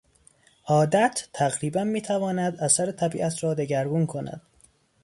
عادت 0.67 1.27
تقریبا 1.33 1.83
میتواند 1.83 2.55
اثر 2.59 2.91
طبیعت 2.91 3.43
را 3.43 3.53
دگرگون 3.53 4.05
کند. 4.05 4.41